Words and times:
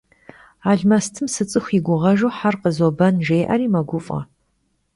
Almestım 0.69 1.25
«sıts'ıxu 1.33 1.71
yi 1.75 1.79
guğeu 1.85 2.29
her 2.39 2.55
khızoben» 2.61 3.15
jjê'eri 3.25 3.67
meguf'e. 3.73 4.19